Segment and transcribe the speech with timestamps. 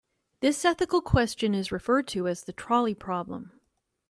[0.39, 3.51] This ethical question is referred to as the trolley problem.